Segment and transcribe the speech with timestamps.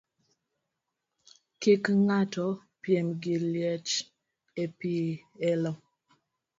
[1.61, 2.45] Kik ng'ato
[2.81, 3.91] piem gi liech
[4.61, 5.71] e pielo.